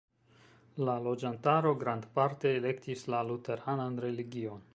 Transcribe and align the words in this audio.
La 0.87 0.95
loĝantaro 1.07 1.75
grandparte 1.83 2.55
elektis 2.61 3.05
la 3.15 3.21
luteranan 3.31 4.03
religion. 4.09 4.67